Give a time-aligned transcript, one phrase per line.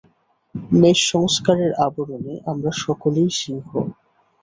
[0.73, 3.69] মেষ-সংস্কারের আবরণে আমরা সকলেই সিংহ।